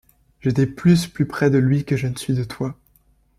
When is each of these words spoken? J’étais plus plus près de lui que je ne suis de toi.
J’étais 0.39 0.65
plus 0.65 1.05
plus 1.05 1.27
près 1.27 1.51
de 1.51 1.59
lui 1.59 1.85
que 1.85 1.95
je 1.95 2.07
ne 2.07 2.15
suis 2.15 2.33
de 2.33 2.43
toi. 2.43 2.75